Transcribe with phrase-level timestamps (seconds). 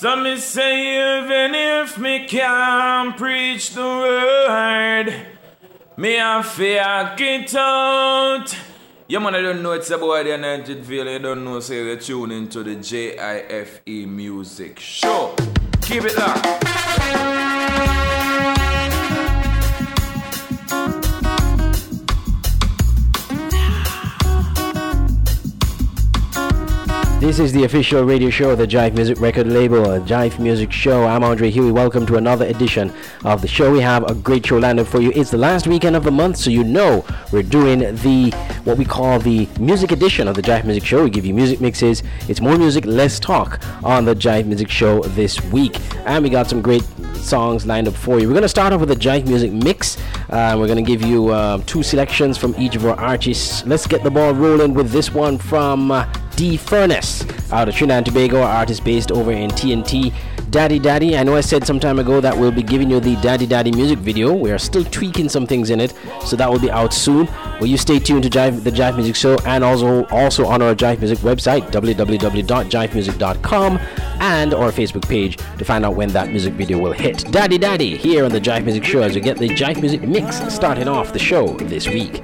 [0.00, 5.14] Some me say even if me can't preach the word,
[5.98, 8.56] me have fear get out.
[9.08, 11.06] Yeah, man, I don't know it's about the Anointed Veil.
[11.06, 15.34] I don't know, say so you're tuning into the JIFE Music Show.
[15.82, 18.09] Keep it locked.
[27.20, 31.04] This is the official radio show of the JIFE Music record label, JIFE Music Show.
[31.04, 31.70] I'm Andre Huey.
[31.70, 32.90] Welcome to another edition
[33.26, 33.70] of the show.
[33.70, 35.12] We have a great show lined up for you.
[35.14, 38.30] It's the last weekend of the month, so you know we're doing the
[38.64, 41.04] what we call the music edition of the JIFE Music Show.
[41.04, 42.02] We give you music mixes.
[42.26, 46.48] It's more music, less talk on the JIFE Music Show this week, and we got
[46.48, 46.84] some great
[47.16, 48.28] songs lined up for you.
[48.28, 49.98] We're going to start off with a JIFE Music mix.
[50.30, 53.62] Uh, we're going to give you uh, two selections from each of our artists.
[53.66, 55.90] Let's get the ball rolling with this one from.
[55.90, 57.22] Uh, D Furnace
[57.52, 60.10] out of Trinidad and Tobago, artist based over in TNT.
[60.48, 63.16] Daddy Daddy, I know I said some time ago that we'll be giving you the
[63.16, 64.32] Daddy Daddy music video.
[64.32, 65.92] We are still tweaking some things in it,
[66.24, 67.28] so that will be out soon.
[67.60, 70.74] Will you stay tuned to JIFE, the JIFE Music Show and also also on our
[70.74, 73.78] JIFE Music website, www.jifemusic.com,
[74.20, 77.30] and our Facebook page to find out when that music video will hit.
[77.30, 80.38] Daddy Daddy here on the JIFE Music Show as we get the JIFE Music mix
[80.54, 82.22] starting off the show this week.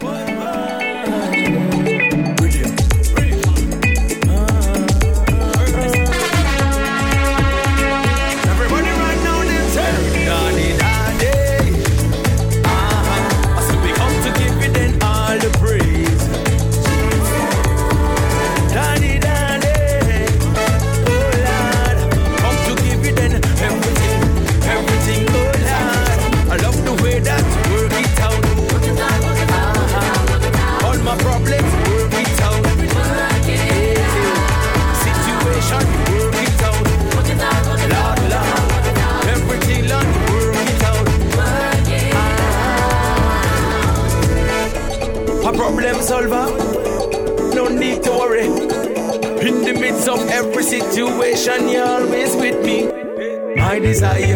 [53.96, 54.35] Desire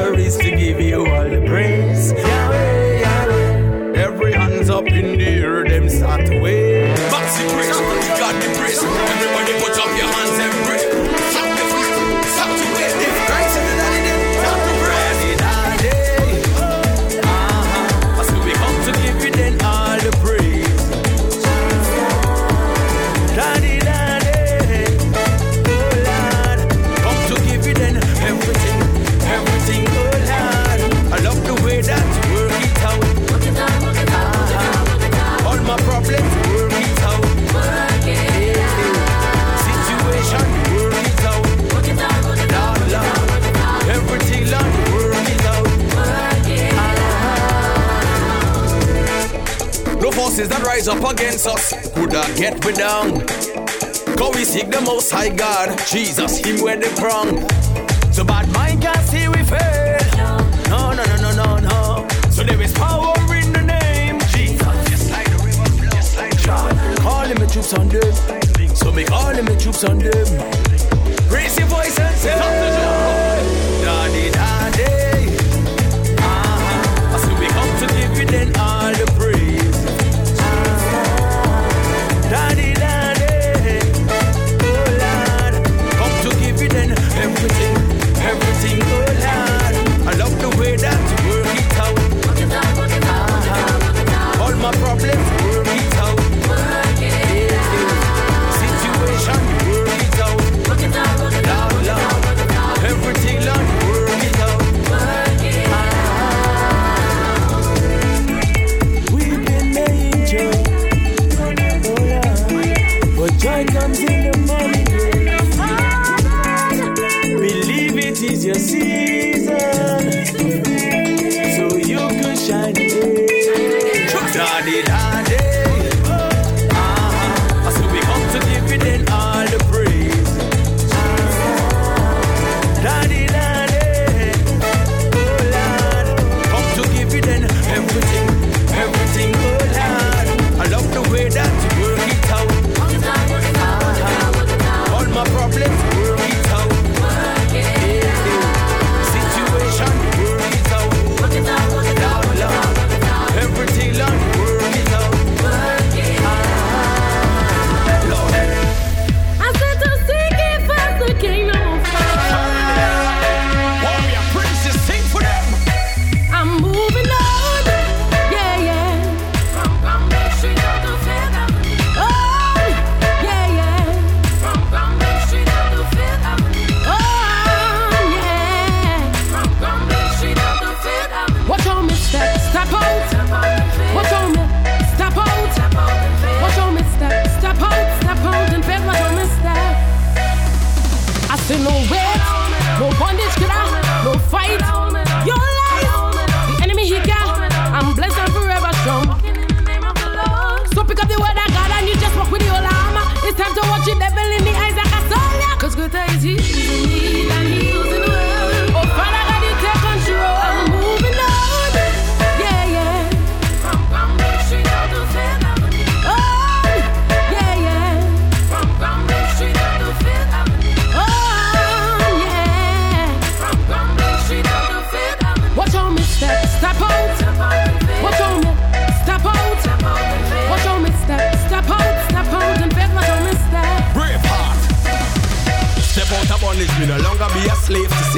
[206.20, 206.59] Crazy.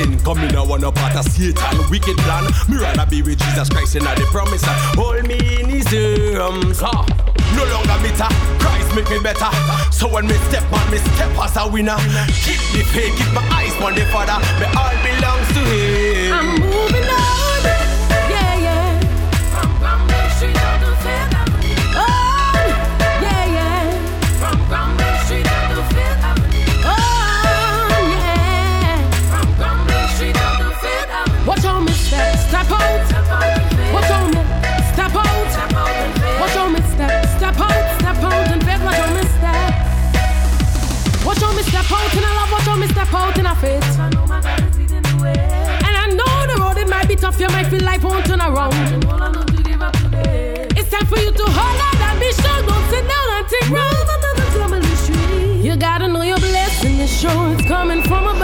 [0.02, 0.18] Sin.
[0.20, 2.44] Come in, I wanna part of Satan, wicked plan.
[2.68, 4.62] Me rather be with Jesus Christ in the promise.
[4.96, 5.86] Hold me in his
[6.38, 6.80] arms.
[6.82, 7.06] Ah.
[7.56, 8.28] No longer bitter,
[8.58, 9.50] Christ make me better.
[9.92, 11.96] So when me step on, me step as a winner.
[12.44, 14.38] Keep the faith, keep my eyes on the Father.
[14.58, 16.71] Me all belongs to Him.
[43.62, 43.98] Faith.
[45.86, 47.38] And I know the road it might be tough.
[47.38, 48.74] You might feel like won't turn around.
[50.78, 52.60] It's time for you to hold on and be strong.
[52.68, 54.02] Don't sit down and take rounds.
[55.66, 58.41] You gotta know your blessing is sure it's coming from above.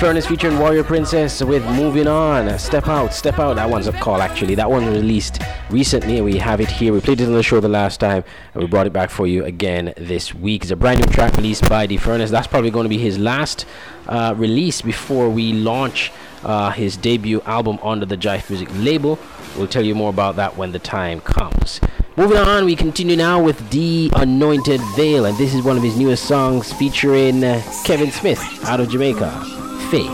[0.00, 2.58] Furnace featuring Warrior Princess with Moving On.
[2.58, 3.56] Step Out, Step Out.
[3.56, 4.54] That one's a call actually.
[4.54, 6.94] That one released recently we have it here.
[6.94, 8.24] We played it on the show the last time
[8.54, 10.62] and we brought it back for you again this week.
[10.62, 12.30] It's a brand new track released by The Furnace.
[12.30, 13.66] That's probably going to be his last
[14.08, 16.10] uh, release before we launch
[16.44, 19.18] uh, his debut album under the JIFE Music label.
[19.54, 21.78] We'll tell you more about that when the time comes.
[22.16, 25.98] Moving on, we continue now with The Anointed Veil, and this is one of his
[25.98, 29.59] newest songs featuring uh, Kevin Smith out of Jamaica.
[29.90, 30.06] Faith.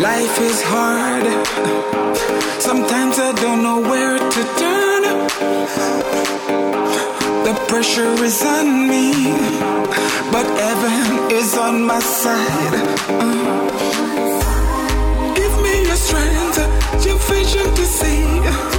[0.00, 1.26] Life is hard.
[2.62, 5.02] Sometimes I don't know where to turn.
[7.44, 9.12] The pressure is on me,
[10.32, 12.74] but heaven is on my side.
[15.36, 18.73] Give me your strength, your vision to see.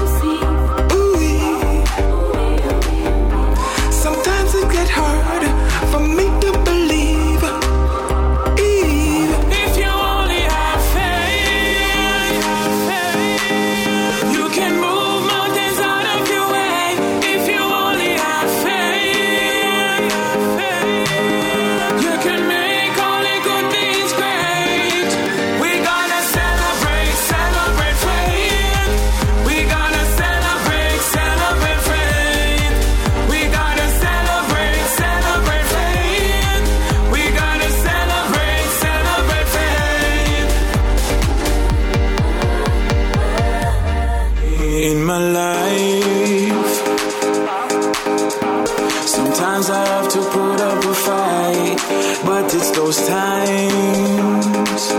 [49.69, 51.77] I have to put up a fight,
[52.23, 54.93] but it's those times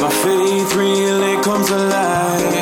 [0.00, 2.61] my faith really comes alive.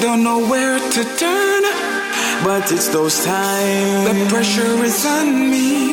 [0.00, 1.62] Don't know where to turn,
[2.44, 5.92] but it's those times the pressure is on me.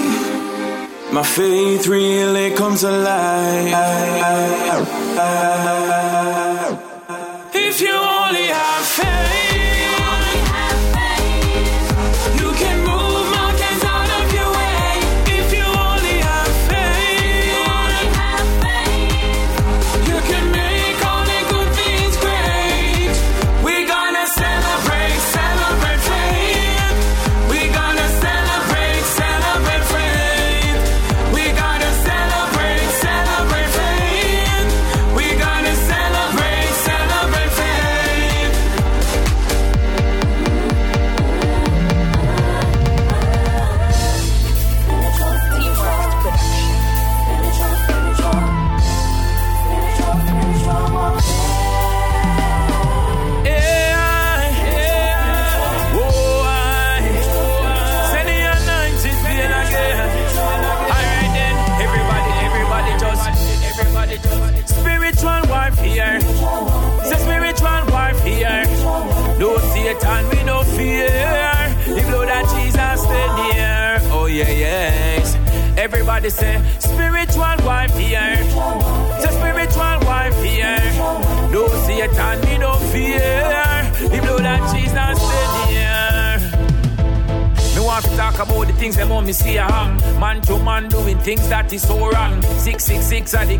[1.11, 3.73] My faith really comes alive.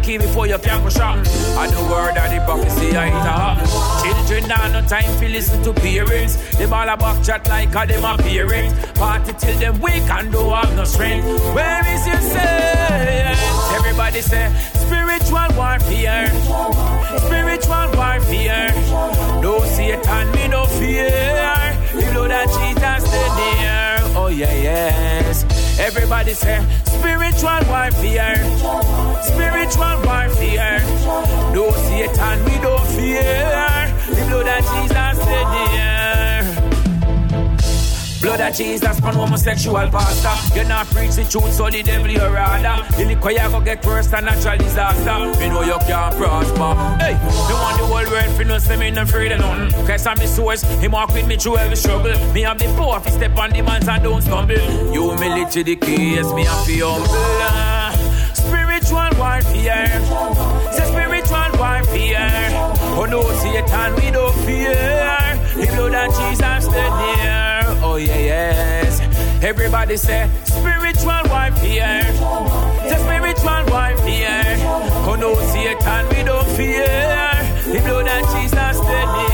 [0.06, 1.18] Key before you can go shop.
[1.18, 3.68] And the word of the prophecy I hit a happen.
[4.04, 6.36] Children now no time to listen to parents.
[6.58, 8.74] Them all a back chat like a them a parents.
[9.00, 11.26] Party till them weak and do have no strength.
[11.56, 13.40] Where is your sense?
[13.74, 14.46] Everybody say
[14.86, 16.30] spiritual warfare.
[17.26, 18.72] Spiritual warfare.
[19.42, 21.10] No Satan, me no fear.
[21.94, 23.98] The blood of Jesus stay near.
[24.16, 25.55] Oh yeah, yes.
[25.80, 28.42] Everybody say spiritual warfare.
[29.24, 30.80] Spiritual warfare.
[31.54, 33.94] No Satan, we don't fear.
[34.10, 35.95] The blood of Jesus stay near.
[38.26, 40.58] Blood of Jesus on homosexual pastor.
[40.58, 42.82] You not preach the truth, so the devil you rather.
[42.98, 45.40] The liquor you go get worse than natural disaster.
[45.40, 46.74] Me know you can't prosper.
[46.98, 49.86] Hey, the want the whole world fi know say me no afraid of nothing.
[49.86, 52.18] Cause I'm the source, he walk with me through every struggle.
[52.34, 54.58] Me have the power fi step on the man's and don't stumble.
[54.92, 58.16] Humility the key, yes, me have fi humble.
[58.34, 60.02] Spiritual warfare.
[60.74, 62.50] Say spiritual warfare.
[62.98, 64.95] Oh no, Satan, we don't fear.
[69.46, 72.02] Everybody say spiritual warfare.
[72.90, 74.58] Say spiritual warfare.
[75.06, 76.88] Oh no, Satan, we don't fear.
[77.72, 79.25] The blood of Jesus near.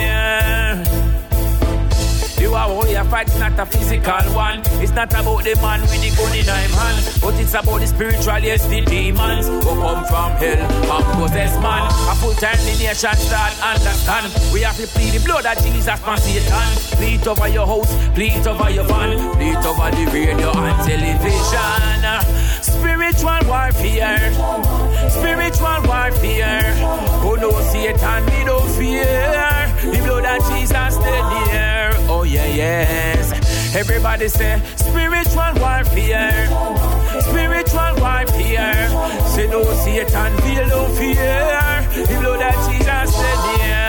[2.62, 4.62] You are only a fight, it's not a physical one.
[4.86, 7.88] It's not about the man with the gun in him hand, but it's about the
[7.88, 11.89] spiritual, yes, the demons who come from hell and possess man.
[12.06, 14.30] A full time the nation start understand.
[14.53, 16.70] We have to plead the blood of Jesus from Satan.
[17.01, 21.82] Plead over your house, plead over your van, plead over the radio and television.
[22.62, 24.30] Spiritual warfare,
[25.10, 26.77] spiritual warfare.
[27.25, 29.50] Oh no, Satan, we don't fear.
[29.82, 30.94] The blood of Jesus.
[31.01, 31.50] Oh
[32.31, 33.75] yeah, yes.
[33.75, 36.47] Everybody say spiritual warfare,
[37.27, 38.89] spiritual warfare.
[39.33, 41.88] Say no, Satan, feel no fear.
[42.07, 43.80] The blood of Jesus stay near.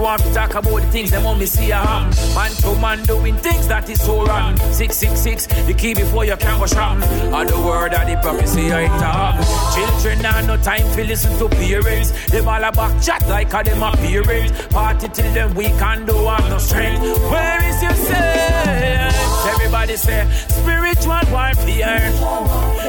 [0.00, 2.34] Want to talk about the things them on me see a happen.
[2.34, 4.56] Man to man doing things that is so wrong.
[4.72, 7.02] 666, the key before you can go shopping.
[7.02, 9.36] And the word of the prophecy I talk.
[9.76, 12.12] Children now no time to listen to parents.
[12.30, 14.66] Them all a back chat like a them a parents.
[14.68, 17.02] Party till them weak and do have no strength.
[17.30, 19.16] Where is your sense?
[19.52, 22.10] Everybody say spiritual warfare.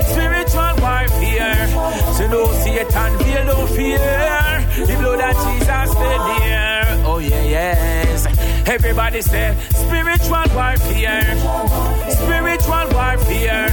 [0.08, 1.68] Spiritual warfare.
[2.16, 4.00] So no Satan feel no fear.
[4.88, 7.01] The blood of Jesus stay near.
[7.22, 8.26] Yeah, yes.
[8.68, 11.22] Everybody say spiritual warfare.
[12.10, 13.70] Spiritual warfare.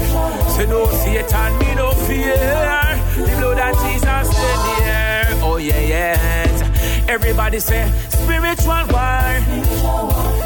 [0.55, 2.37] So no Satan, me no fear.
[3.17, 5.43] The blood of Jesus stay near.
[5.43, 7.09] Oh yeah, yes.
[7.09, 9.29] Everybody say spiritual war.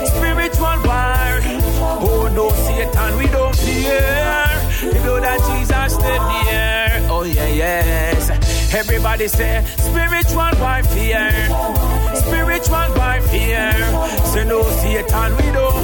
[0.06, 1.40] Spiritual war.
[2.06, 4.52] Oh no, Satan, we don't fear.
[4.92, 7.08] The blood of Jesus stay near.
[7.10, 8.30] Oh yeah, yes.
[8.74, 12.11] Everybody say spiritual warfare.
[12.32, 13.84] Spiritual warfare.
[14.32, 15.76] Say no, Satan, we don't.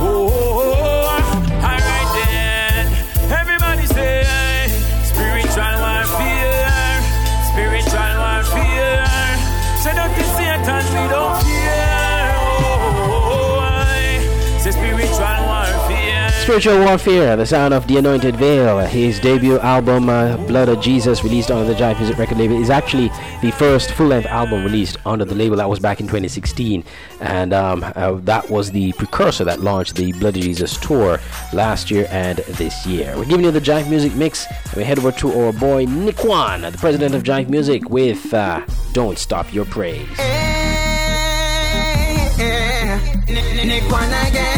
[0.00, 1.66] Oh, oh, oh.
[1.68, 2.86] alright then.
[3.40, 4.24] Everybody say
[5.04, 7.02] spiritual warfare.
[7.52, 9.36] Spiritual warfare.
[9.82, 11.49] Say no Satan, we don't
[16.42, 18.78] Spiritual Warfare, the sound of the Anointed Veil.
[18.80, 22.70] His debut album, uh, Blood of Jesus, released under the JIFE Music record label, is
[22.70, 23.08] actually
[23.40, 25.56] the first full length album released under the label.
[25.56, 26.82] That was back in 2016,
[27.20, 31.20] and um, uh, that was the precursor that launched the Blood of Jesus tour
[31.52, 33.14] last year and this year.
[33.16, 36.78] We're giving you the JIFE Music mix, we head over to our boy Nyquan, the
[36.78, 40.08] president of JIFE Music, with uh, Don't Stop Your Praise.
[43.28, 44.49] Nyquan again.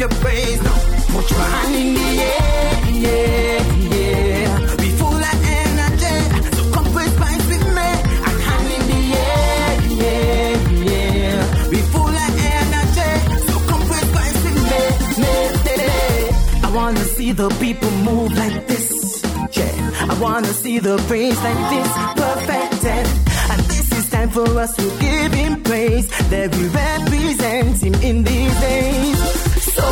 [0.00, 0.62] Your praise.
[0.62, 0.72] No.
[1.12, 2.70] Put your hand in the air.
[3.04, 3.58] Yeah,
[3.94, 4.76] yeah.
[4.76, 6.16] Be full of energy.
[6.56, 7.88] So come praise Christ with me.
[8.26, 9.70] And hand in the air.
[10.02, 10.54] Yeah,
[10.88, 11.68] yeah.
[11.68, 13.10] Be full of energy.
[13.48, 14.82] So come praise Christ with me.
[15.22, 15.34] me,
[15.76, 16.64] me.
[16.66, 19.22] I wanna see the people move like this.
[19.52, 20.12] Yeah.
[20.12, 21.92] I wanna see the praise like this
[22.22, 23.06] perfected.
[23.52, 26.08] And this is time for us to give him praise.
[26.30, 29.39] That we represent him in these days.
[29.76, 29.86] So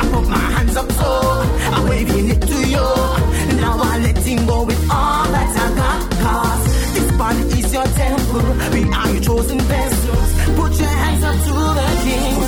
[0.00, 1.10] I put my hands up, so
[1.74, 2.86] I'm waving it to you.
[3.60, 6.00] Now I'm letting go with all that I got.
[6.24, 8.46] Cause this body is your temple.
[8.74, 10.30] We are your chosen vessels.
[10.58, 12.47] Put your hands up to the king.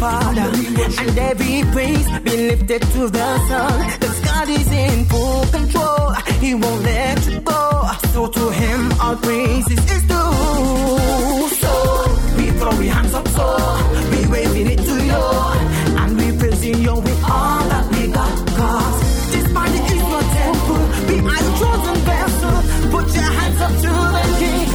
[0.00, 0.48] Father.
[1.02, 4.00] And every praise be lifted to the sun.
[4.00, 6.12] Cause God is in full control.
[6.40, 7.62] He won't let you go.
[8.14, 11.48] So to him all praises is due.
[11.62, 11.72] So
[12.38, 13.46] we throw our hands up so
[14.10, 15.24] we waving it to you.
[16.00, 18.34] And we praising you with all that we got.
[18.58, 18.98] Cause
[19.32, 20.82] this body is your temple.
[21.08, 22.56] Be our chosen vessel.
[22.94, 24.69] Put your hands up to the king.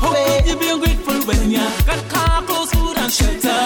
[0.00, 0.24] How way.
[0.38, 3.62] could you be ungrateful when you got car, clothes, food, and shelter?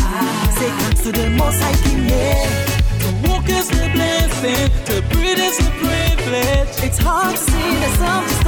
[0.00, 3.00] Ah, say thanks to the Most High King, yeah.
[3.02, 6.72] To walk is a blessing, to breathe is a privilege.
[6.86, 8.47] It's hard to see the sun.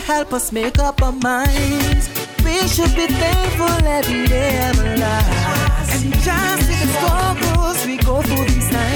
[0.00, 2.08] help us make up our minds.
[2.44, 6.04] We should be thankful every day of our lives.
[6.04, 8.95] And just in the struggles we go through these times.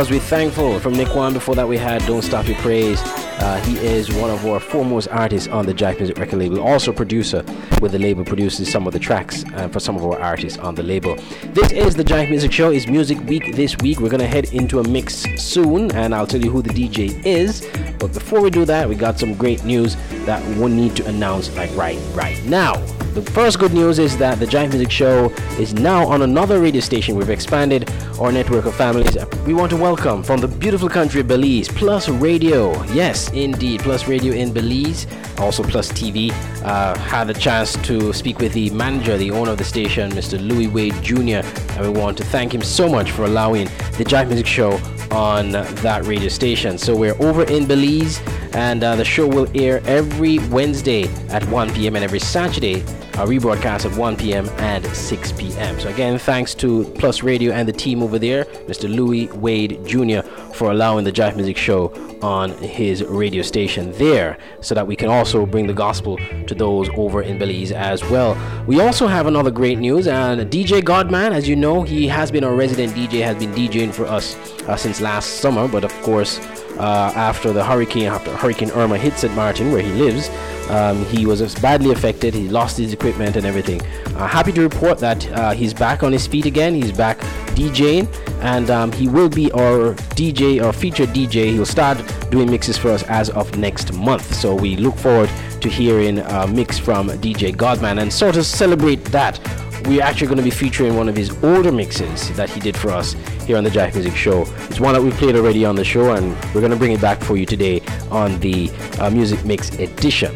[0.00, 1.34] Because We're Thankful from Nyquan.
[1.34, 2.98] Before that, we had Don't Stop Your Praise.
[3.02, 6.90] Uh, he is one of our foremost artists on the JIFE Music record label, also
[6.90, 7.44] producer
[7.82, 10.74] with the label, produces some of the tracks uh, for some of our artists on
[10.74, 11.16] the label.
[11.52, 12.70] This is the JIFE Music Show.
[12.70, 14.00] It's Music Week this week.
[14.00, 17.22] We're going to head into a mix soon, and I'll tell you who the DJ
[17.26, 17.68] is.
[17.98, 21.54] But before we do that, we got some great news that we need to announce
[21.56, 22.82] like right right now.
[23.14, 26.80] The first good news is that the JIFE Music Show is now on another radio
[26.80, 27.16] station.
[27.16, 29.16] We've expanded our network of families.
[29.44, 32.80] We want to welcome from the beautiful country of Belize, Plus Radio.
[32.84, 36.30] Yes, indeed, Plus Radio in Belize, also Plus TV.
[36.62, 40.40] Uh, had the chance to speak with the manager, the owner of the station, Mr.
[40.40, 41.44] Louis Wade Jr.,
[41.76, 43.68] and we want to thank him so much for allowing
[43.98, 46.78] the JIFE Music Show on that radio station.
[46.78, 48.20] So we're over in Belize,
[48.52, 51.96] and uh, the show will air every Wednesday at 1 p.m.
[51.96, 52.84] and every Saturday
[53.20, 54.48] a rebroadcast at 1 p.m.
[54.58, 55.78] and 6 p.m.
[55.78, 58.88] So again, thanks to Plus Radio and the team over there, Mr.
[58.88, 64.74] Louis Wade Jr., for allowing the JIFE Music Show on his radio station there, so
[64.74, 68.38] that we can also bring the gospel to those over in Belize as well.
[68.66, 72.42] We also have another great news, and DJ Godman, as you know, he has been
[72.42, 76.40] our resident DJ, has been DJing for us uh, since last summer, but of course.
[76.78, 79.34] Uh, after the hurricane, after Hurricane Irma hit St.
[79.34, 80.30] Martin, where he lives,
[80.70, 82.32] um, he was badly affected.
[82.32, 83.82] He lost his equipment and everything.
[84.14, 86.74] Uh, happy to report that uh, he's back on his feet again.
[86.74, 87.18] He's back
[87.56, 88.08] DJing,
[88.42, 91.52] and um, he will be our DJ, our featured DJ.
[91.52, 91.98] He'll start
[92.30, 94.34] doing mixes for us as of next month.
[94.34, 95.30] So we look forward
[95.60, 99.38] to hearing a mix from DJ Godman and sort of celebrate that
[99.86, 102.90] we're actually going to be featuring one of his older mixes that he did for
[102.90, 103.14] us
[103.50, 104.42] here on the JIFE Music Show.
[104.68, 107.00] It's one that we've played already on the show, and we're going to bring it
[107.00, 110.32] back for you today on the uh, Music Mix edition.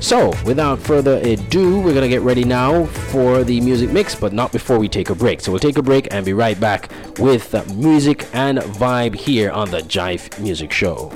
[0.00, 4.32] So, without further ado, we're going to get ready now for the music mix, but
[4.32, 5.40] not before we take a break.
[5.40, 9.70] So, we'll take a break and be right back with music and vibe here on
[9.70, 11.12] the JIFE Music Show.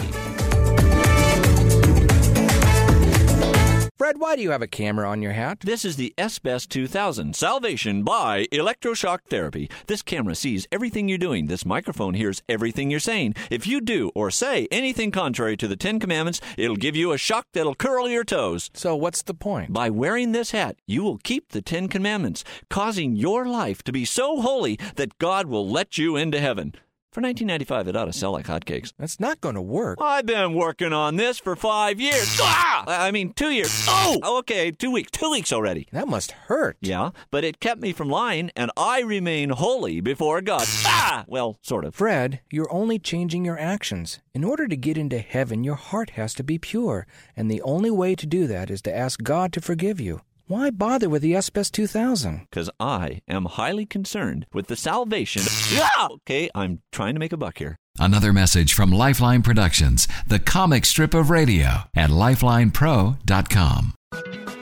[4.07, 5.59] Fred, why do you have a camera on your hat?
[5.59, 9.69] This is the S-Best 2000 Salvation by Electroshock Therapy.
[9.87, 11.47] This camera sees everything you're doing.
[11.47, 13.35] This microphone hears everything you're saying.
[13.51, 17.17] If you do or say anything contrary to the Ten Commandments, it'll give you a
[17.17, 18.69] shock that'll curl your toes.
[18.73, 19.73] So, what's the point?
[19.73, 24.05] By wearing this hat, you will keep the Ten Commandments, causing your life to be
[24.05, 26.73] so holy that God will let you into heaven.
[27.17, 28.93] For 1995, it ought to sell like hotcakes.
[28.99, 29.97] That's not going to work.
[29.99, 32.37] I've been working on this for five years.
[32.43, 32.83] Ah!
[32.85, 33.85] I mean, two years.
[33.87, 35.09] Oh, okay, two weeks.
[35.09, 35.87] Two weeks already.
[35.91, 36.77] That must hurt.
[36.79, 40.65] Yeah, but it kept me from lying, and I remain holy before God.
[40.85, 41.25] Ah!
[41.27, 41.95] Well, sort of.
[41.95, 44.19] Fred, you're only changing your actions.
[44.35, 47.89] In order to get into heaven, your heart has to be pure, and the only
[47.89, 50.21] way to do that is to ask God to forgive you.
[50.49, 52.47] Why bother with the SBS 2000?
[52.49, 55.41] Because I am highly concerned with the salvation.
[55.79, 56.07] Ah!
[56.11, 57.75] Okay, I'm trying to make a buck here.
[57.99, 63.93] Another message from Lifeline Productions, the comic strip of radio at lifelinepro.com.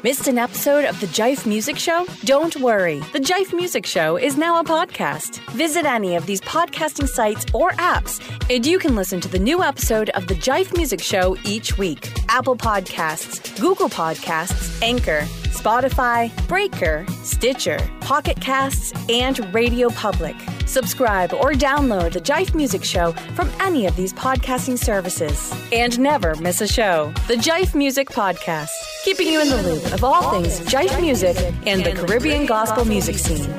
[0.05, 2.05] Missed an episode of The JIFE Music Show?
[2.25, 2.99] Don't worry.
[3.11, 5.39] The JIFE Music Show is now a podcast.
[5.53, 8.21] Visit any of these podcasting sites or apps,
[8.55, 12.13] and you can listen to the new episode of The JIFE Music Show each week.
[12.29, 20.54] Apple Podcasts, Google Podcasts, Anchor, Spotify, Breaker, Stitcher, Pocket Casts, and RadioPublic.
[20.65, 25.53] Subscribe or download The JIFE Music Show from any of these podcasting services.
[25.71, 27.13] And never miss a show.
[27.27, 28.69] The JIFE Music Podcast,
[29.03, 33.17] keeping you in the loop of all things JIFE music and the Caribbean gospel music
[33.17, 33.53] scene.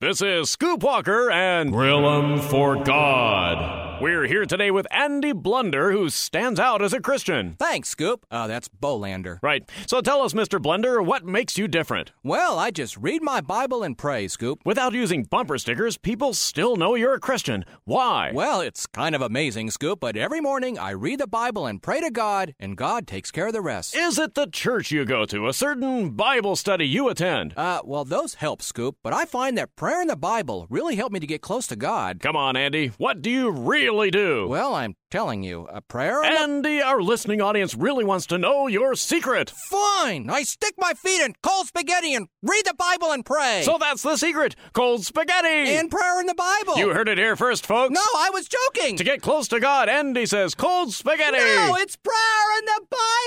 [0.00, 3.89] This is Scoop Walker and Grill 'em for God.
[4.00, 7.56] We're here today with Andy Blunder, who stands out as a Christian.
[7.58, 8.24] Thanks, Scoop.
[8.30, 9.38] Uh, that's Bolander.
[9.42, 9.68] Right.
[9.86, 10.60] So tell us, Mr.
[10.60, 12.12] Blunder, what makes you different?
[12.22, 14.60] Well, I just read my Bible and pray, Scoop.
[14.64, 17.66] Without using bumper stickers, people still know you're a Christian.
[17.84, 18.30] Why?
[18.32, 22.00] Well, it's kind of amazing, Scoop, but every morning I read the Bible and pray
[22.00, 23.94] to God, and God takes care of the rest.
[23.94, 27.52] Is it the church you go to, a certain Bible study you attend?
[27.54, 31.12] Uh, well, those help, Scoop, but I find that prayer and the Bible really help
[31.12, 32.20] me to get close to God.
[32.22, 32.92] Come on, Andy.
[32.96, 34.46] What do you really do?
[34.48, 38.68] Well, I'm telling you, a prayer and Andy, our listening audience really wants to know
[38.68, 39.50] your secret.
[39.50, 40.30] Fine!
[40.30, 43.62] I stick my feet in cold spaghetti and read the Bible and pray.
[43.64, 45.74] So that's the secret cold spaghetti.
[45.74, 46.78] and prayer in the Bible.
[46.78, 47.92] You heard it here first, folks.
[47.92, 48.96] No, I was joking.
[48.96, 51.38] To get close to God, Andy says cold spaghetti.
[51.38, 52.86] No, it's prayer in the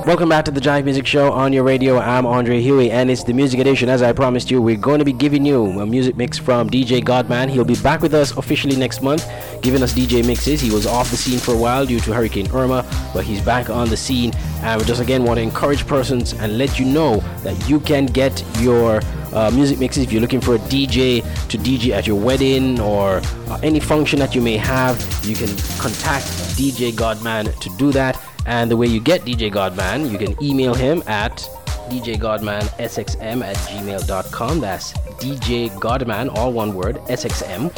[0.06, 1.98] Welcome back to the JIFE Music Show on your radio.
[1.98, 3.90] I'm Andre Huey, and it's the music edition.
[3.90, 7.04] As I promised you, we're going to be giving you a music mix from DJ
[7.04, 7.50] Godman.
[7.50, 9.28] He'll be back with us officially next month,
[9.64, 10.62] giving us DJ mixes.
[10.62, 13.72] He was off the scene for a while due to Hurricane Irma, but he's back
[13.72, 14.32] on the scene.
[14.62, 18.06] And we just again want to encourage persons and let you know that you can
[18.06, 19.02] get your
[19.34, 23.22] uh, music mixes if you're looking for a DJ to DJ at your wedding or
[23.48, 25.02] uh, any function that you may have.
[25.26, 26.28] You can contact
[26.60, 28.22] DJ Godman to do that.
[28.46, 31.50] And the way you get DJ Godman, you can email him at
[31.90, 34.60] djgodmansxm at gmail.com.
[34.60, 37.72] That's DJ Godman, all one word, SXM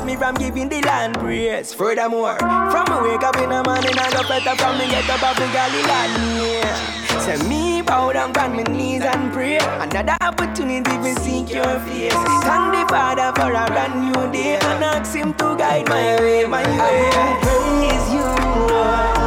[0.10, 1.74] me from giving the land praise.
[1.74, 5.22] Furthermore, from me wake up in the morning, I go better from me get up
[5.22, 5.86] off the Galilee.
[5.86, 7.20] Yeah.
[7.20, 9.58] Say me bow down on my knees and pray.
[9.58, 12.14] Another opportunity to seek your face.
[12.48, 16.46] Thank the Father for a brand new day and ask Him to guide my way,
[16.46, 17.10] my way.
[17.46, 18.26] Praise you,
[18.74, 19.19] Lord.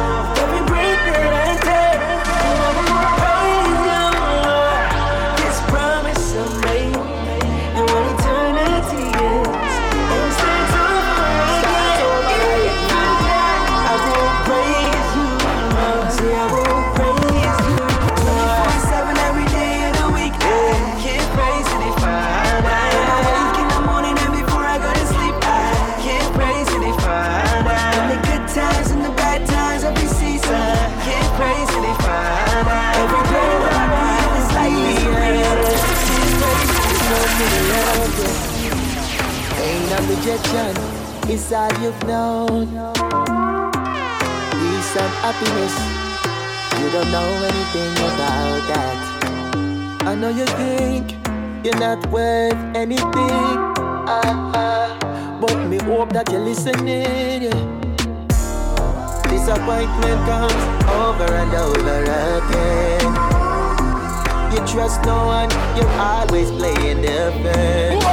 [65.75, 68.03] You're always playing defense.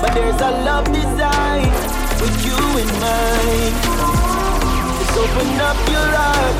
[0.00, 1.70] But there's a love design
[2.20, 3.74] with you in mind.
[4.98, 6.56] Just open up your heart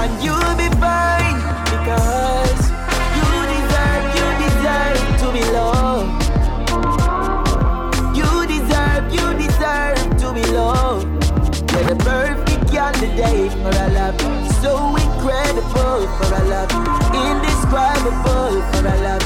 [0.00, 1.38] and you'll be fine
[1.72, 2.62] because
[3.16, 6.10] you deserve, you deserve to be loved.
[8.16, 11.06] You deserve, you deserve to be loved.
[11.72, 16.70] You're the perfect candidate for a love so incredible for a love,
[17.14, 19.25] indescribable for a love,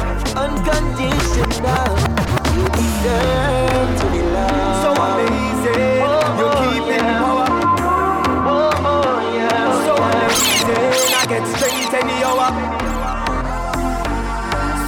[0.71, 1.93] unconditional.
[2.57, 4.83] You deserve to be loved.
[4.83, 7.49] So amazing, oh, oh, you keep in power.
[8.47, 9.85] Oh, oh, yeah.
[9.87, 12.49] So amazing, I get strength any hour.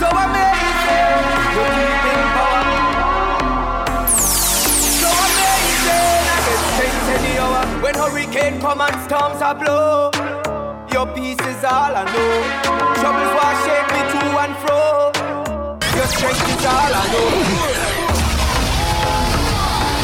[0.01, 1.21] So amazing,
[1.55, 2.62] you keep in power.
[5.01, 7.62] So amazing, I get strength any hour.
[7.83, 10.11] When hurricane come and storms are blow,
[10.92, 12.35] your peace is all I know.
[13.01, 15.02] Troubles will shake me to and fro.
[16.03, 17.31] Your strength is all I know.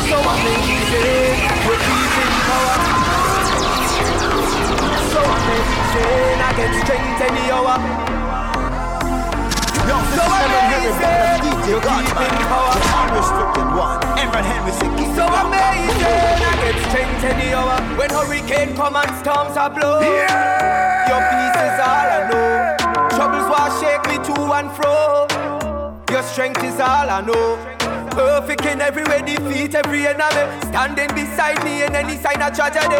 [0.06, 2.76] So amazing, you keep in power.
[5.10, 7.82] So amazing, I get strength any hour.
[9.90, 12.78] Yo, So amazing, you keep in power.
[13.02, 13.98] Unrestricted one.
[14.22, 15.02] Everett Henry Siki.
[15.18, 17.74] So amazing, I get strength any hour.
[17.98, 19.98] When hurricane come and storms are blow.
[19.98, 23.18] Your peace is all I know.
[23.18, 25.37] Troubles will shake me to and fro.
[26.18, 27.54] Your strength is all I know.
[28.10, 30.50] Perfect in every way, defeat every enemy.
[30.66, 32.98] Standing beside me in any sign of tragedy.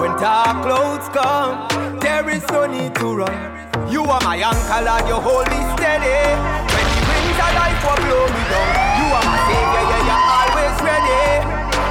[0.00, 1.68] When dark clouds come,
[2.00, 3.36] there is no need to run.
[3.92, 6.16] You are my anchor and you hold me steady.
[6.72, 8.72] When the winds of life will blow me down,
[9.04, 9.75] you are my savior,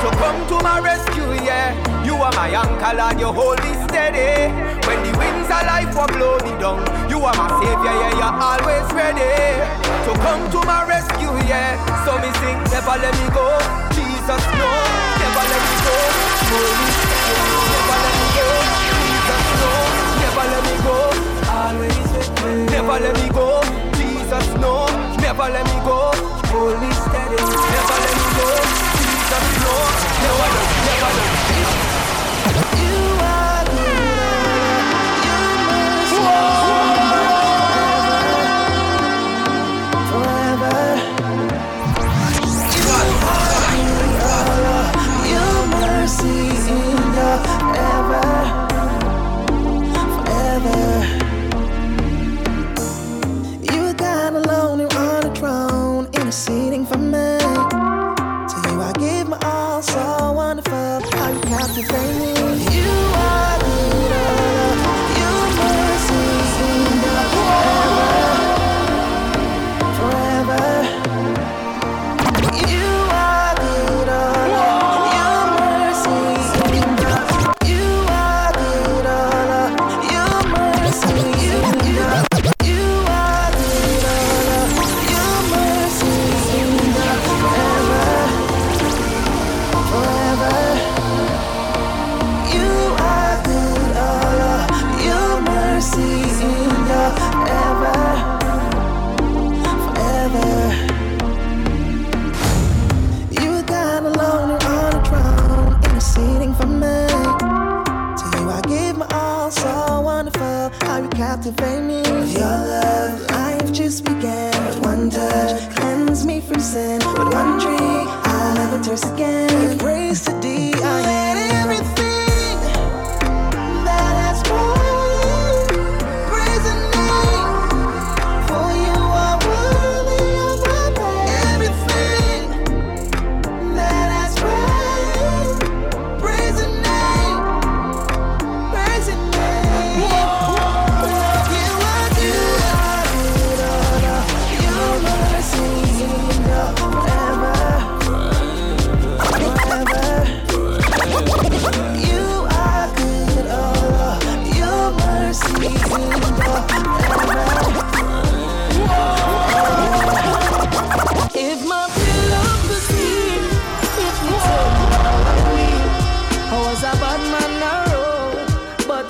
[0.05, 1.73] to come to my rescue, yeah.
[2.05, 4.53] You are my anchor and you hold me steady.
[4.85, 8.37] When the winds of life will blow me down, you are my savior, yeah, you're
[8.37, 9.33] always ready
[10.05, 11.73] to come to my rescue, yeah.
[12.05, 13.49] So me sing, never let me go,
[13.97, 14.69] Jesus, no,
[15.25, 15.97] never let me go,
[16.53, 16.89] Holy
[17.73, 18.45] never let me go,
[19.09, 19.73] Jesus, no,
[20.21, 20.97] never let me go,
[21.49, 21.97] always
[22.69, 23.57] never let me go,
[23.97, 24.85] Jesus, no,
[25.17, 26.13] never let me go,
[26.53, 28.94] Holy steady, never let me go,
[29.25, 29.73] Jesus, no,
[30.21, 31.84] never let, never let.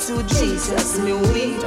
[0.05, 1.57] Jesus me weak.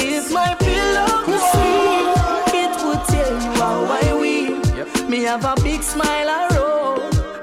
[0.00, 2.06] If my pillow could speak,
[2.52, 5.08] it would tell you how I weep.
[5.08, 6.98] Me have a big smile I roll,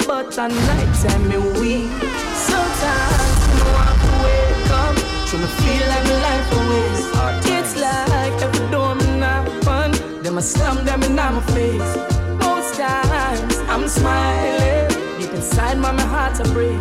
[0.05, 1.89] but at night time me weak.
[2.35, 4.95] Sometimes me want to wake up,
[5.29, 7.07] so me feel like my life a waste.
[7.47, 9.91] It's like every door me knock on,
[10.23, 11.95] them a slam them in my face.
[12.37, 14.89] Most times I'm smiling,
[15.19, 16.77] deep inside my, my heart a break,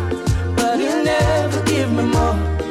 [0.57, 2.62] but he'll never give me more, I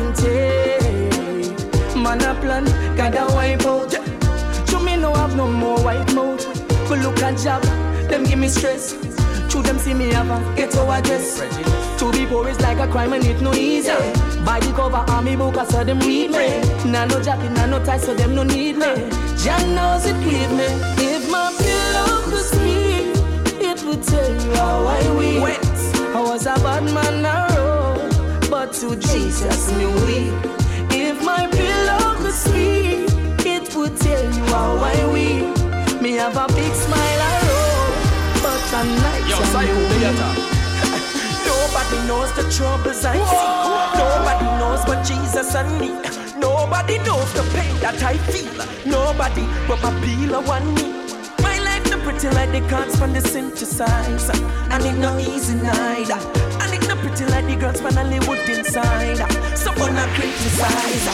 [0.00, 1.96] can take.
[1.96, 2.64] Man a plan,
[2.96, 3.90] gotta wipe out.
[4.68, 6.44] To me no have no more white mouth,
[6.88, 7.62] but look at job,
[8.08, 8.92] them give me stress.
[9.50, 11.40] To them see me have a ghetto address.
[11.98, 13.90] To be poor is like a crime and it no easy.
[14.44, 16.48] Buy the cover me book, I saw them read me.
[16.90, 19.10] Nah no jacket, nah no tie, so them no need me.
[19.36, 20.68] Jah knows it give me.
[21.12, 23.04] If my pillow could speak,
[23.60, 25.42] it would tell you how I weep.
[26.16, 27.49] I was a bad man road,
[28.60, 30.34] but to Jesus me weak.
[30.92, 33.08] If my pillow could speak,
[33.46, 36.02] it would tell you how I weep.
[36.02, 37.88] Me have a big smile I roll,
[38.44, 39.88] but at night Yo, I'm Psycho, weak.
[39.88, 40.36] big attack.
[41.50, 43.48] Nobody knows the troubles I see.
[44.04, 45.88] Nobody knows but Jesus and me.
[46.38, 48.58] Nobody knows the pain that I feel.
[48.84, 50.99] Nobody but my pillar one me.
[52.20, 54.36] Pretty like the cards from the synthesizer.
[54.70, 56.20] And it no easy neither.
[56.60, 59.16] And it no pretty like the girls from Hollywood inside.
[59.56, 61.06] So wanna criticize.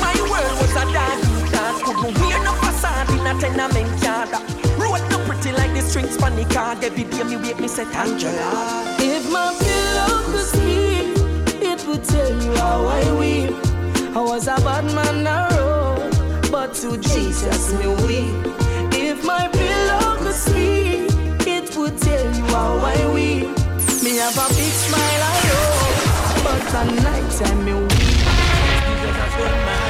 [0.00, 1.20] My world was a dark
[1.52, 1.82] dark.
[1.84, 4.32] Couldn't wear no facade in a tenement yard.
[4.80, 6.82] Road no pretty like the strings from the card.
[6.82, 8.96] Every day me wake me say Angela.
[8.98, 13.50] If my pillow could speak, it would tell you how I weep.
[14.16, 18.56] I was a bad man I road, but to Jesus me weep.
[24.06, 25.90] Me have a big smile I roll,
[26.44, 27.90] but at night time me weep.
[27.90, 29.82] Jesus has done my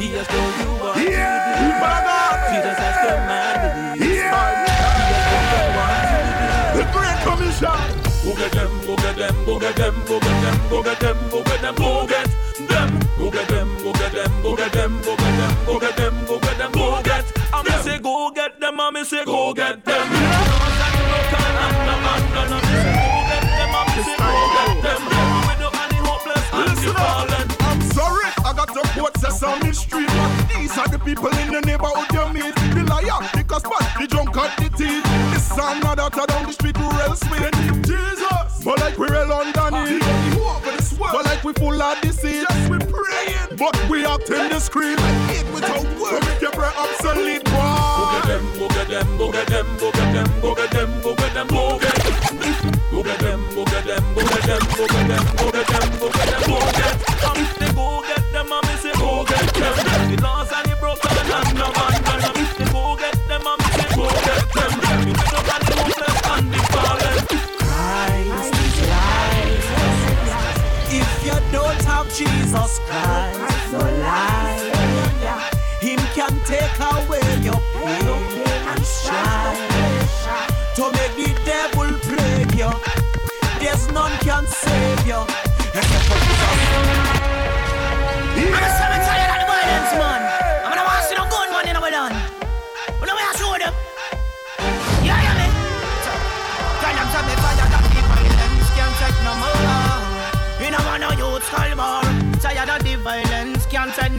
[0.00, 3.60] He has told you what Jesus has done my
[6.72, 7.76] The Great Commission.
[8.24, 11.18] Go get them, go get them, go get them, go get them, go get them,
[11.28, 12.24] go get them, go get
[12.68, 13.02] them.
[13.18, 16.24] Go get them, go get them, go get them, go get them, go get them,
[16.24, 17.24] go get them, go get.
[17.52, 20.81] I'm say go get them, I'm say go get them.
[29.32, 30.08] This on the street.
[30.54, 32.54] These are the people in the neighborhood you meet.
[32.74, 35.04] The liar, because but the drunk at the teeth.
[35.32, 37.54] The son not out down the street, who else with
[37.86, 38.64] Jesus.
[38.64, 40.02] But like we're all underneath.
[40.98, 42.44] But like we full of deceit.
[42.48, 43.56] Yes, we praying.
[43.58, 44.02] But we.
[44.04, 44.22] Like.
[46.12, 47.44] So make your prayer obsolete.
[47.44, 50.01] Go get them, go get them, go get them, go get them,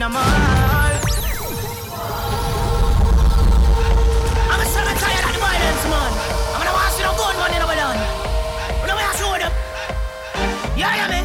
[0.04, 0.12] I'm
[4.68, 6.12] so tired of the violence, man.
[6.52, 8.00] I'm gonna to see no gunman in our land.
[8.80, 9.52] But now we are show them.
[10.76, 11.20] Yeah, yeah, me.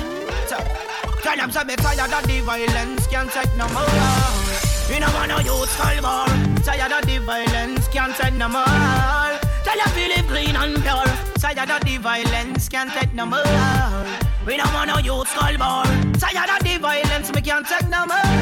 [0.47, 3.83] Tell them tired of the violence can't take no more.
[4.87, 6.27] You know want no youth more.
[6.63, 8.63] Tired of the violence can't take no more.
[8.63, 11.05] Tell them feel it clean and pure.
[11.37, 13.43] Tired of the violence can't take no more.
[14.49, 15.85] We don't want no youth skull more.
[16.17, 18.33] Tired of the violence we can't take no more.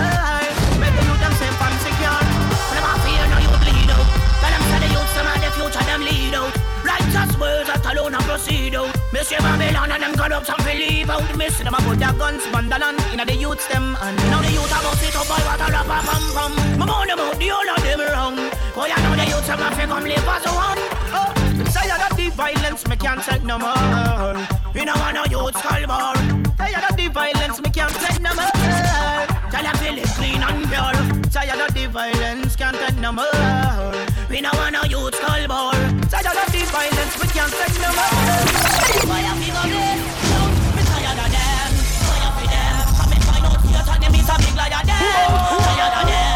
[0.80, 2.24] Make the youth them safe and secure.
[2.72, 4.08] When a fear no youth bleed out.
[4.39, 6.55] Tell them say the youth some of the future them lead out.
[6.88, 8.95] Righteous words that alone a proceed out.
[9.12, 11.28] Miss you Babylon and them corrupt and feel leave out.
[11.36, 14.72] Miss them a put their guns bandalan inna the youths them and now the youth
[14.72, 16.53] a bust it up boy what a rap a pum pum.
[16.80, 18.39] Me moan them out the whole of them wrong.
[18.72, 21.07] Boy I know the youths them a fi come live as one.
[21.78, 24.34] Tired of the violence me can't take no more.
[24.74, 26.18] You know I know youths call more.
[26.58, 28.50] Tired of the violence me can't take no more.
[29.52, 30.98] Tell them feel it clean and pure.
[31.30, 33.94] Tired of the violence can't take no more.
[34.28, 35.78] We know I know youths call more.
[36.10, 38.10] Tired of the violence we can't take no more.
[39.06, 39.98] Fire fi go there.
[40.34, 40.40] No,
[40.76, 41.72] me tired of them.
[42.10, 42.88] Fire fi them.
[44.02, 45.30] enemies a big liar them.
[45.62, 46.27] Tired of them,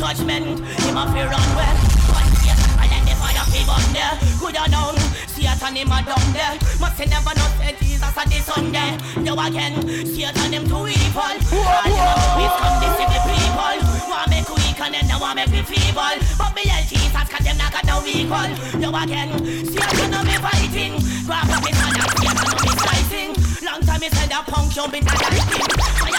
[0.00, 1.76] judgment, him a fear run well.
[2.08, 4.16] But yes, and then the fire fi burn there.
[4.40, 4.96] Good ya know,
[5.28, 6.56] Satan him a down there.
[6.80, 8.96] Must say never know say Jesus a the Sunday.
[9.20, 9.76] Yo again,
[10.08, 11.20] Satan him too evil.
[11.20, 13.76] All them we come deceive the people.
[14.08, 16.16] Want make weak and then they want make we feeble.
[16.40, 18.48] But me tell Jesus 'cause them not got no equal.
[18.80, 19.30] Yo again,
[19.68, 20.96] Satan no me fighting.
[21.28, 23.30] Grab up me hand and Satan no me slicing.
[23.68, 25.68] Long time me said that punk in that lighting.
[26.00, 26.09] Fire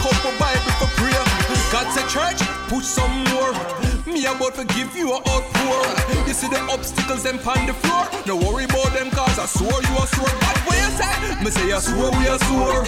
[0.00, 1.24] So we take up a Bible for prayer.
[1.72, 3.52] God said, church, push some more.
[4.06, 5.82] Me about to give you a outpour.
[6.26, 8.08] You see the obstacles them on the floor.
[8.26, 10.32] No worry about them, cause I swore you a swore.
[10.40, 11.44] But what you say?
[11.44, 12.82] Me say I swore we a swore.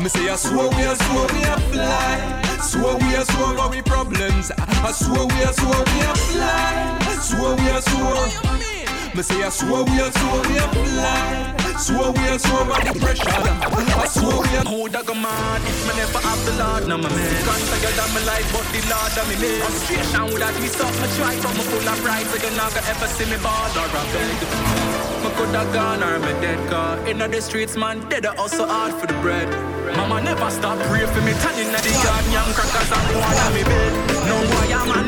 [0.00, 2.42] Me say I swore we a swore we a fly.
[2.60, 4.50] Swore we a swore got we problems.
[4.58, 6.98] I swore we a swore we a fly.
[7.20, 8.26] Swore we a swore.
[9.14, 11.61] Me say I swore we a swore we a fly.
[11.82, 13.26] Swore we a swore got the pressure.
[13.26, 16.94] I swore we a Who da go mad if me never have the Lord now
[16.94, 17.18] my man.
[17.18, 19.58] And tired of my life but the Lord of me man.
[19.66, 22.70] Frustration would have twist up my try but me full of pride So you not
[22.70, 23.66] gonna ever see me ball.
[23.74, 24.38] Or a beg
[25.26, 28.94] Me coulda gone or me dead car Inna the streets man dead I hustle hard
[28.94, 29.50] for the bread.
[29.98, 33.50] Mama never stop pray for me Turning inna the yard young crackers and one on
[33.58, 33.90] me bed.
[34.30, 35.01] No boy a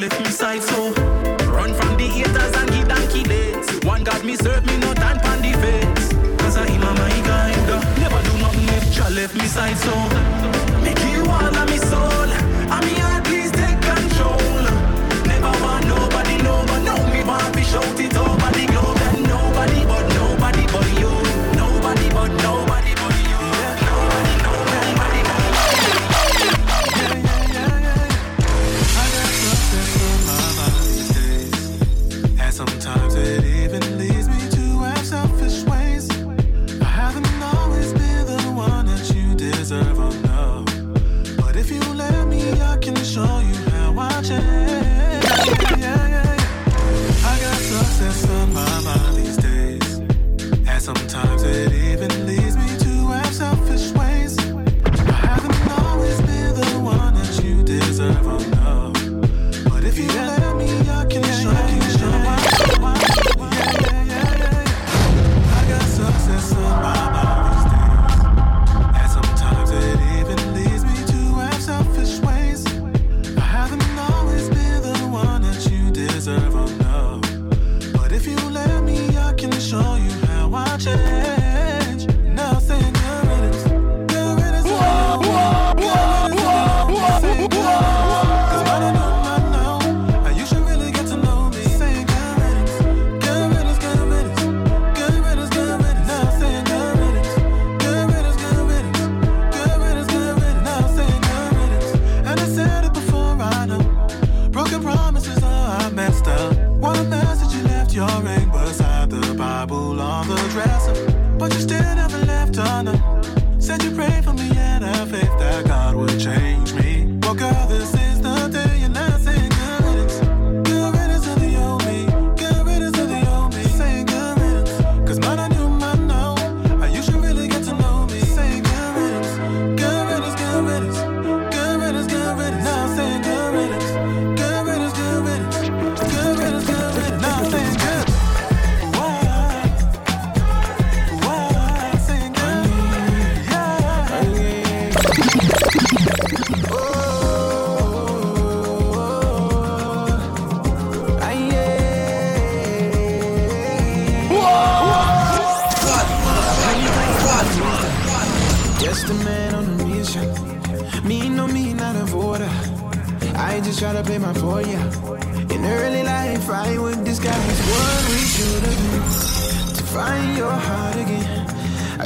[0.00, 0.92] left me side so
[1.50, 3.84] Run from the haters and give donkey dates.
[3.84, 6.12] One God me serve me no time pan the face.
[6.40, 7.70] Cause I am my guide.
[7.70, 7.80] Uh.
[7.98, 10.37] Never do nothing if Jah left me side so.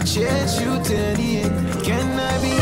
[0.05, 1.84] Chase you till the end.
[1.84, 2.61] Can I be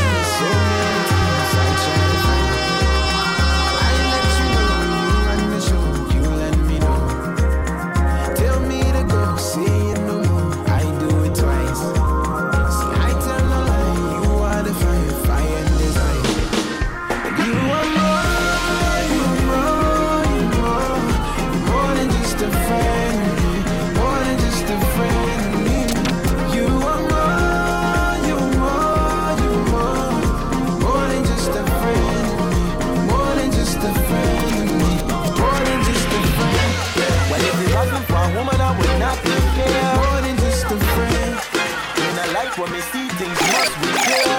[42.60, 44.36] when me see things must be clear.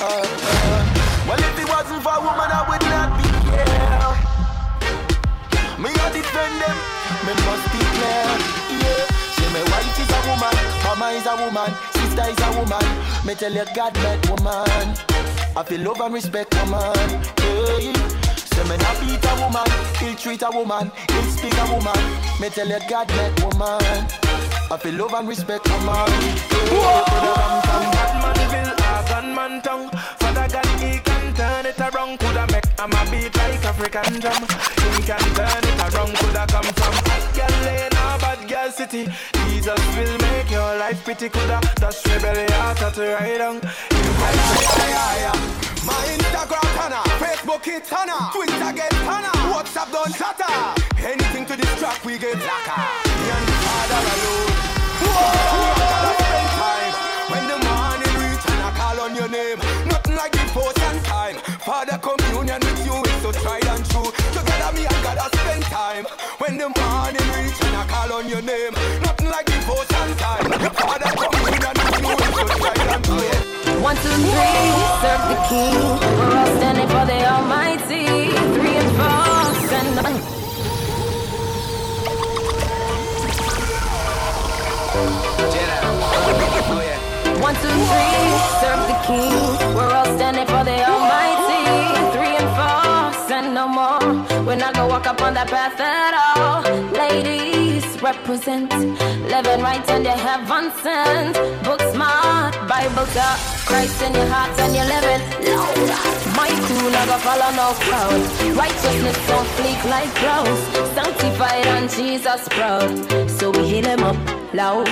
[0.00, 0.80] Uh, uh.
[1.28, 4.16] Well, if it wasn't for a woman, I would not be here.
[5.76, 6.76] Me a defend them,
[7.28, 8.32] me must declare.
[8.80, 9.04] Yeah,
[9.36, 10.56] say my wife is a woman,
[10.88, 12.86] mama is a woman, sister is a woman.
[13.26, 14.96] Me tell you, God met woman.
[15.54, 16.96] I feel love and respect woman.
[17.44, 17.92] Hey.
[18.54, 19.68] Say me not beat a woman,
[20.00, 22.00] he'll treat a woman, he'll speak a woman.
[22.40, 24.23] Me tell you, God met woman.
[24.70, 26.08] I feel love and respect woman.
[27.94, 29.90] Batmanville, a gunman tongue.
[30.18, 32.18] Father God, he can turn it around.
[32.18, 34.42] Coulda make a ma beat like African drum.
[34.42, 36.14] He can turn it around.
[36.16, 39.08] Coulda come from hot girl lane or bad girl city.
[39.48, 41.28] Jesus will make your life pretty.
[41.28, 43.60] Coulda dash rebel heart the right on.
[45.86, 50.56] My Instagram Hana, Facebook it Hana, Twitter get Hana, WhatsApp don't shatter.
[51.04, 52.80] Anything to distract we get lacquer.
[53.20, 54.52] Me and the Father alone.
[55.04, 55.76] Whoa!
[55.92, 56.92] Gotta spend time
[57.30, 59.58] when the morning reach and I call on your name.
[59.84, 61.36] Nothing like devotion time.
[61.60, 64.08] Father communion with you is so tried and true.
[64.32, 66.04] Together me and God I spend time
[66.38, 69.03] when the morning reach and I call on your name.
[74.14, 74.54] We're.
[87.42, 88.24] One, two, three,
[88.60, 89.74] serve the king.
[89.74, 91.64] We're all standing for the Almighty.
[92.14, 94.00] Three and four, send no more.
[94.46, 96.62] We're not gonna walk up on that path at all.
[96.92, 97.53] Ladies,
[98.04, 98.70] represent.
[99.32, 101.34] Living right in your heaven sent.
[101.64, 103.38] Book smart, Bible talk.
[103.68, 105.78] Christ in your heart and you're living loud.
[106.36, 108.20] My cool, never follow no crowd.
[108.62, 110.60] Righteousness don't fleek like clouds.
[110.96, 113.30] Sanctified and Jesus proud.
[113.30, 114.16] So we heal him up
[114.52, 114.88] loud.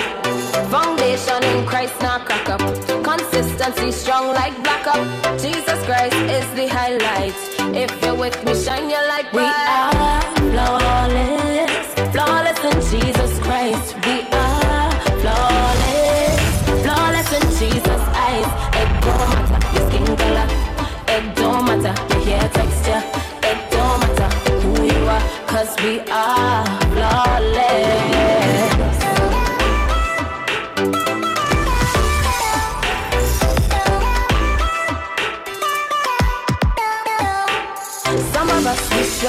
[0.73, 2.61] Foundation in Christ not crack up.
[3.03, 5.03] Consistency strong like black up.
[5.39, 7.37] Jesus Christ is the highlight.
[7.75, 9.45] If you're with me, shine your light bright.
[9.45, 11.72] We are flawless,
[12.13, 14.02] flawless in Jesus Christ.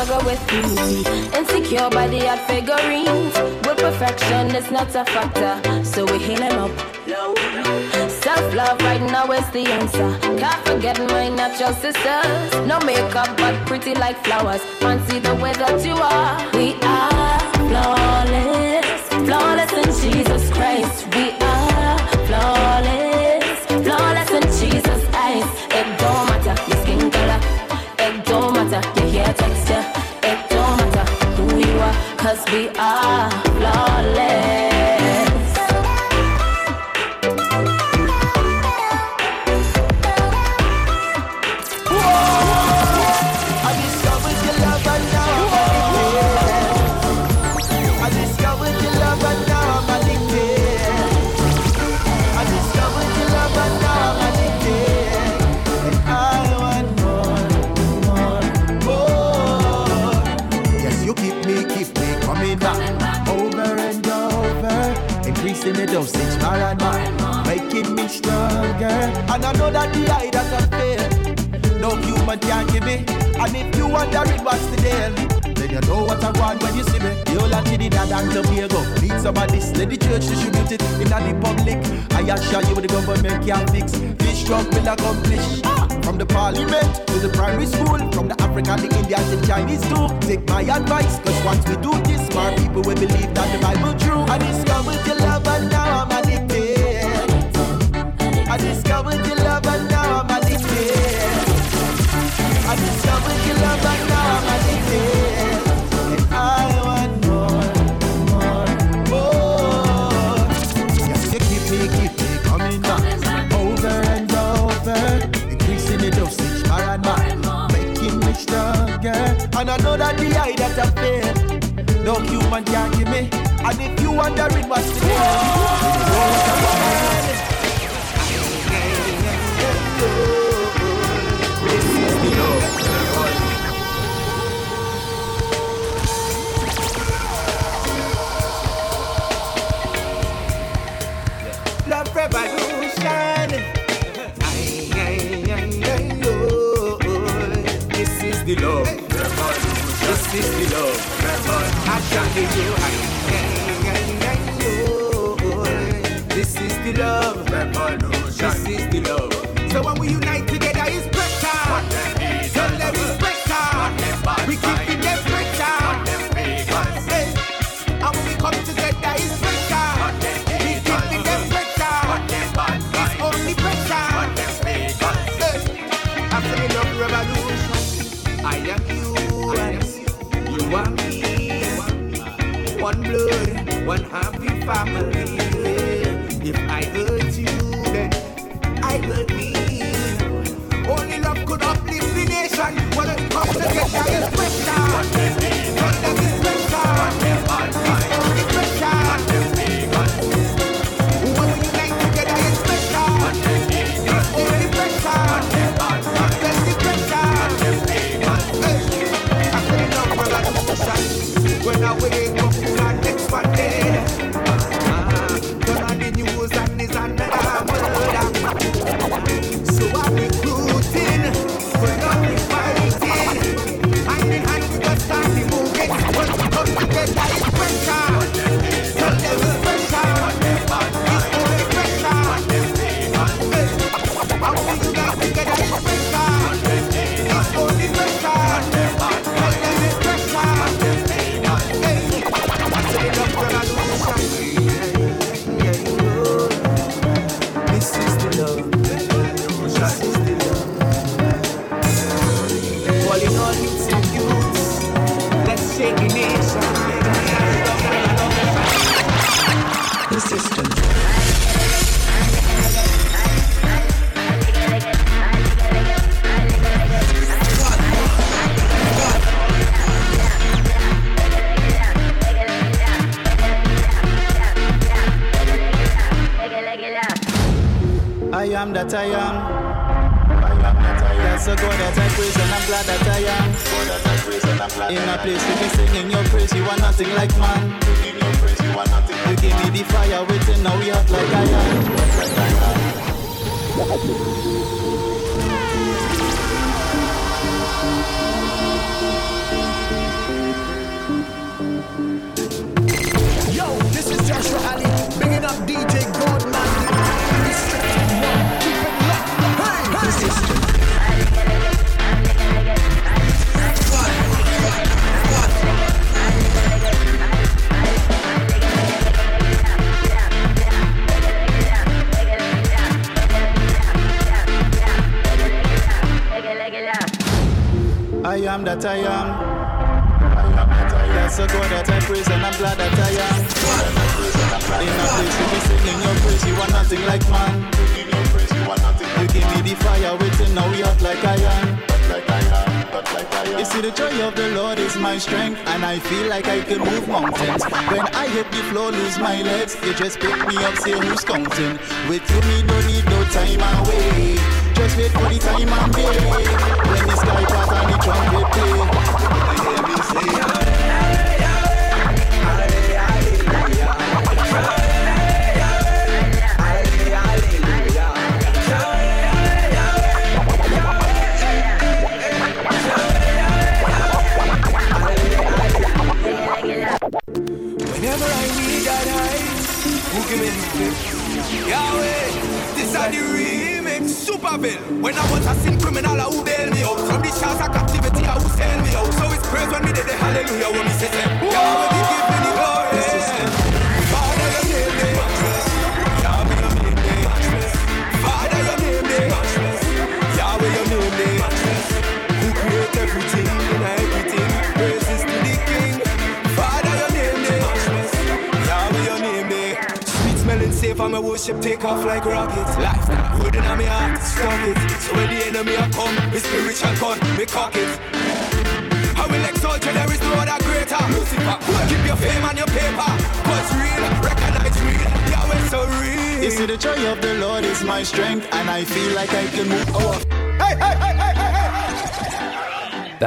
[0.05, 1.05] Struggle with beauty,
[1.37, 3.35] insecure by the odd figurines.
[3.67, 6.71] With perfection, it's not a factor, so we heal them up.
[8.11, 10.19] Self love right now is the answer.
[10.39, 12.67] Can't forget my natural sisters.
[12.67, 14.63] No makeup, but pretty like flowers.
[14.81, 16.35] Fancy the way that you are.
[16.53, 20.74] We are flawless, flawless in Jesus Christ.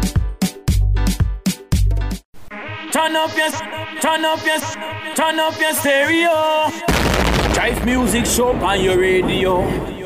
[2.92, 3.50] Turn up your,
[4.02, 4.60] turn up your,
[5.16, 6.70] turn up your stereo.
[7.54, 10.01] JIFE music show on your radio.